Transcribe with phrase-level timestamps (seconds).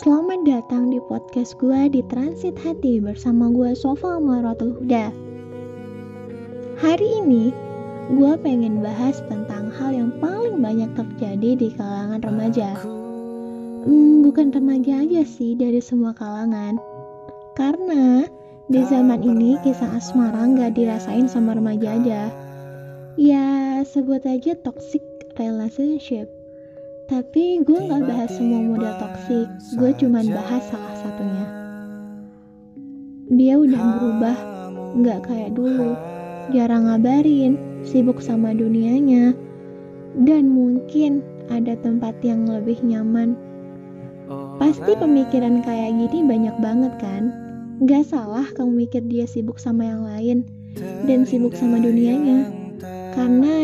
[0.00, 5.10] Selamat datang di podcast gue di Transit Hati bersama gue Sofa Maratul Huda.
[6.78, 7.50] Hari ini
[8.14, 12.78] gue pengen bahas tentang hal yang paling banyak terjadi di kalangan remaja.
[13.84, 16.78] Hmm, bukan remaja aja sih dari semua kalangan.
[17.58, 18.24] Karena
[18.70, 22.22] di zaman ini kisah asmara nggak dirasain sama remaja aja.
[23.18, 25.02] Ya sebut aja toxic
[25.36, 26.28] relationship
[27.10, 29.50] tapi gue gak bahas semua model toksik,
[29.82, 31.46] gue cuman bahas salah satunya.
[33.34, 34.38] Dia udah berubah,
[35.02, 35.98] gak kayak dulu,
[36.54, 39.34] jarang ngabarin, sibuk sama dunianya,
[40.22, 41.18] dan mungkin
[41.50, 43.34] ada tempat yang lebih nyaman.
[44.62, 47.34] Pasti pemikiran kayak gini banyak banget kan?
[47.90, 50.38] Gak salah kamu mikir dia sibuk sama yang lain
[51.10, 52.54] dan sibuk sama dunianya.
[53.18, 53.59] Karena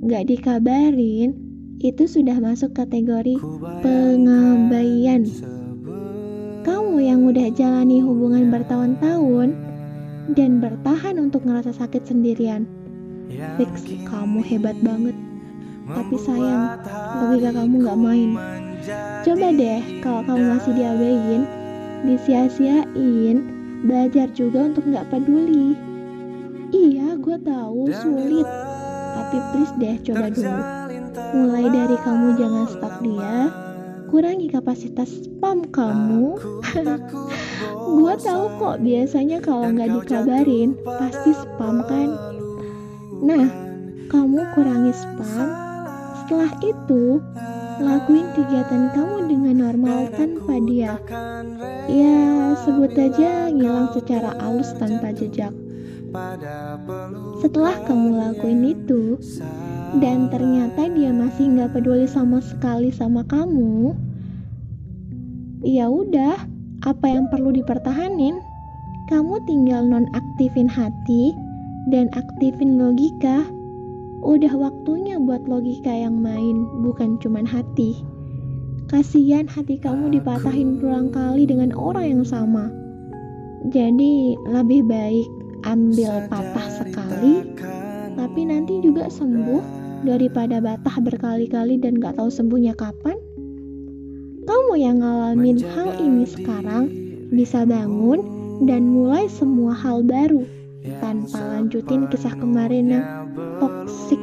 [0.00, 1.36] gak dikabarin,
[1.80, 3.36] itu sudah masuk kategori
[3.84, 5.28] pengabaian.
[6.64, 9.56] Kamu yang udah jalani hubungan bertahun-tahun
[10.36, 12.64] dan bertahan untuk ngerasa sakit sendirian.
[13.60, 15.16] Fix, kamu hebat banget.
[15.90, 16.80] Tapi sayang,
[17.20, 18.30] logika kamu gak main.
[19.24, 21.42] Coba deh, kalau kamu masih diabaiin,
[22.08, 23.36] disia-siain,
[23.84, 25.76] belajar juga untuk gak peduli.
[26.70, 28.46] Iya, gue tahu sulit,
[29.30, 30.62] tapi please deh coba dulu.
[31.38, 33.46] Mulai dari kamu jangan stalk dia,
[34.10, 36.34] kurangi kapasitas spam kamu.
[37.94, 42.10] Gua tahu kok biasanya kalau nggak dikabarin pasti spam kan.
[43.22, 43.46] Nah,
[44.10, 45.46] kamu kurangi spam.
[46.26, 47.22] Setelah itu,
[47.78, 50.98] lakuin kegiatan kamu dengan normal tanpa dia.
[51.86, 52.18] Ya,
[52.66, 55.54] sebut aja ngilang secara halus tanpa jejak.
[57.38, 59.14] Setelah kamu lakuin itu,
[60.02, 63.94] dan ternyata dia masih nggak peduli sama sekali sama kamu,
[65.62, 66.34] ya udah,
[66.82, 68.42] apa yang perlu dipertahanin?
[69.06, 71.34] Kamu tinggal nonaktifin hati
[71.90, 73.46] dan aktifin logika.
[74.20, 78.02] Udah waktunya buat logika yang main, bukan cuman hati.
[78.90, 82.66] Kasihan hati kamu dipatahin berulang kali dengan orang yang sama.
[83.70, 87.44] Jadi lebih baik ambil patah sekali
[88.16, 89.62] tapi nanti juga sembuh
[90.04, 93.16] daripada batah berkali-kali dan gak tahu sembuhnya kapan.
[94.44, 96.90] Kamu yang ngalamin hal ini sekarang
[97.30, 98.18] bisa bangun
[98.66, 100.42] dan mulai semua hal baru
[100.98, 103.04] tanpa lanjutin kisah kemarin yang
[103.60, 104.18] toxic.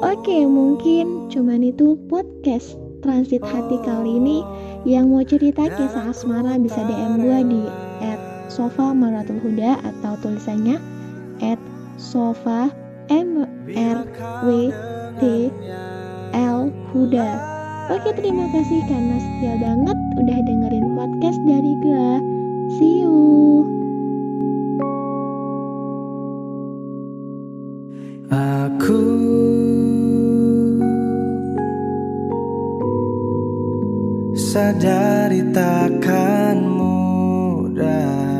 [0.00, 4.40] Oke, mungkin cuman itu podcast transit hati kali ini.
[4.88, 7.62] Yang mau cerita kisah asmara bisa DM gue di
[8.60, 10.76] Sofa Maratul Huda atau tulisannya
[11.40, 11.56] at
[11.96, 12.68] Sofa
[13.08, 14.04] M R
[14.44, 14.68] W
[15.16, 15.48] T
[16.36, 17.40] L Huda.
[17.88, 22.08] Oke terima kasih karena setia banget udah dengerin podcast dari gue.
[22.76, 23.64] See you.
[28.28, 29.00] Aku
[34.36, 38.39] sadari takkan mudah